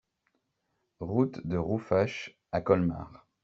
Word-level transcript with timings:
Route 0.99 1.45
de 1.45 1.57
Rouffach 1.57 2.35
à 2.51 2.59
Colmar 2.59 3.27